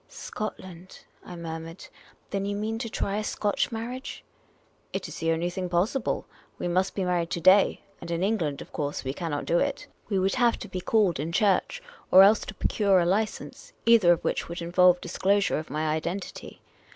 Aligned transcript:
"Scotland?" 0.07 1.03
I 1.31 1.35
murmured." 1.35 1.85
Then 2.31 2.43
you 2.45 2.55
mean 2.55 2.79
to 2.79 2.89
try 2.89 3.17
a 3.17 3.23
Scotch 3.23 3.71
marriage?" 3.71 4.23
"It 4.93 5.07
is 5.07 5.19
the 5.19 5.31
only 5.31 5.51
thing 5.51 5.69
possible. 5.69 6.25
We 6.57 6.67
must 6.67 6.95
be 6.95 7.03
married 7.03 7.29
to 7.29 7.39
day, 7.39 7.81
and 8.01 8.09
in 8.09 8.23
England, 8.23 8.63
of 8.63 8.71
course, 8.73 9.03
we 9.03 9.13
cannot 9.13 9.45
do 9.45 9.59
it. 9.59 9.85
We 10.09 10.17
would 10.17 10.33
have 10.33 10.57
to 10.57 10.67
be 10.67 10.81
called 10.81 11.19
in 11.19 11.31
church, 11.31 11.83
or 12.09 12.23
else 12.23 12.39
to 12.47 12.55
procure 12.55 12.99
a 12.99 13.05
license, 13.05 13.73
either 13.85 14.11
of 14.11 14.23
which 14.23 14.49
would 14.49 14.59
involve 14.63 14.99
disclosure 15.01 15.59
of 15.59 15.69
my 15.69 15.87
identity. 15.93 16.63